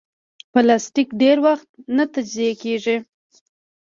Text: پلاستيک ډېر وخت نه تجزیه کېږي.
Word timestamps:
پلاستيک 0.51 1.09
ډېر 1.21 1.37
وخت 1.47 1.67
نه 1.95 2.03
تجزیه 2.13 2.53
کېږي. 2.63 2.97